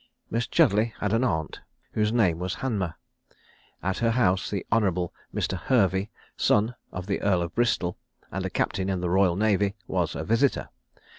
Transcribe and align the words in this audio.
Miss 0.31 0.47
Chudleigh 0.47 0.93
had 0.99 1.13
an 1.13 1.23
aunt, 1.23 1.59
whose 1.91 2.11
name 2.11 2.39
was 2.39 2.55
Hanmer: 2.55 2.95
at 3.83 3.99
her 3.99 4.09
house 4.09 4.49
the 4.49 4.65
Hon. 4.71 5.09
Mr. 5.31 5.55
Hervey, 5.59 6.09
son 6.35 6.73
of 6.91 7.05
the 7.05 7.21
Earl 7.21 7.43
of 7.43 7.53
Bristol, 7.53 7.99
and 8.31 8.43
a 8.43 8.49
captain 8.49 8.89
in 8.89 9.01
the 9.01 9.11
royal 9.11 9.35
navy, 9.35 9.75
was 9.85 10.15
a 10.15 10.23
visitor. 10.23 10.69